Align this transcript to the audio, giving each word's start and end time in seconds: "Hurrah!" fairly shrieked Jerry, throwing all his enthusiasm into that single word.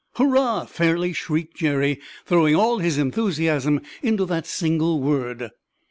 "Hurrah!" 0.15 0.65
fairly 0.65 1.13
shrieked 1.13 1.57
Jerry, 1.57 1.99
throwing 2.25 2.55
all 2.55 2.79
his 2.79 2.97
enthusiasm 2.97 3.81
into 4.01 4.25
that 4.25 4.47
single 4.47 4.99
word. 4.99 5.51